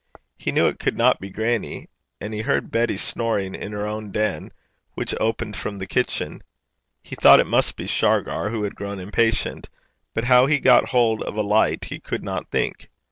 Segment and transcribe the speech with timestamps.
[0.35, 1.87] He knew it could not be grannie,
[2.19, 4.51] and he heard Betty snoring in her own den,
[4.95, 6.41] which opened from the kitchen.
[7.03, 9.69] He thought it must be Shargar who had grown impatient;
[10.15, 12.89] but how he had got hold of a light he could not think.